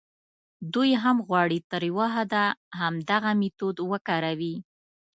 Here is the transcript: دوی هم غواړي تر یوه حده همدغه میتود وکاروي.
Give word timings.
دوی 0.73 0.91
هم 1.03 1.17
غواړي 1.27 1.59
تر 1.71 1.81
یوه 1.89 2.07
حده 2.15 2.45
همدغه 2.79 3.31
میتود 3.39 3.77
وکاروي. 3.91 4.55